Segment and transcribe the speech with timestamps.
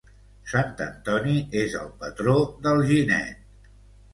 [0.53, 2.33] Sant Antoni és el patró
[2.65, 3.73] d'Alginet.